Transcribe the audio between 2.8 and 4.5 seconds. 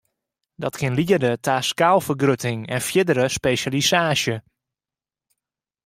fierdere spesjalisaasje.